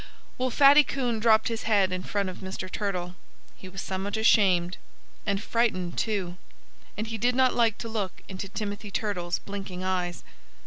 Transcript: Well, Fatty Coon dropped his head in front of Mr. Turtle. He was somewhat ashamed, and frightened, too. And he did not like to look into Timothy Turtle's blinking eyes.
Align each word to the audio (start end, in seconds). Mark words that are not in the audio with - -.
Well, 0.39 0.49
Fatty 0.49 0.83
Coon 0.83 1.19
dropped 1.19 1.47
his 1.47 1.61
head 1.69 1.91
in 1.91 2.01
front 2.01 2.27
of 2.27 2.39
Mr. 2.39 2.71
Turtle. 2.71 3.13
He 3.55 3.69
was 3.69 3.83
somewhat 3.83 4.17
ashamed, 4.17 4.77
and 5.27 5.39
frightened, 5.39 5.95
too. 5.95 6.37
And 6.97 7.05
he 7.05 7.19
did 7.19 7.35
not 7.35 7.53
like 7.53 7.77
to 7.77 7.87
look 7.87 8.23
into 8.27 8.49
Timothy 8.49 8.89
Turtle's 8.89 9.37
blinking 9.37 9.83
eyes. 9.83 10.23